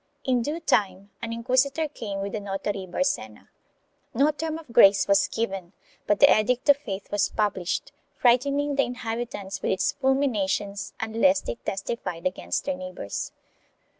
In 0.23 0.41
due 0.41 0.59
time 0.59 1.11
an 1.21 1.31
inquisitor 1.31 1.87
came 1.87 2.21
with 2.21 2.31
the 2.31 2.39
notary 2.39 2.87
Barcena. 2.87 3.49
No 4.15 4.31
Term 4.31 4.57
of 4.57 4.73
Grace 4.73 5.07
was 5.07 5.27
given, 5.27 5.73
but 6.07 6.19
the 6.19 6.39
Edict 6.39 6.67
of 6.69 6.77
Faith 6.77 7.11
was 7.11 7.29
published, 7.29 7.91
frightening 8.15 8.77
the 8.77 8.83
inhabitants 8.83 9.61
with 9.61 9.69
its 9.73 9.91
fulminations 9.91 10.93
unless 10.99 11.41
they 11.41 11.53
testified 11.53 12.25
against 12.25 12.65
their 12.65 12.73
neighbors. 12.75 13.31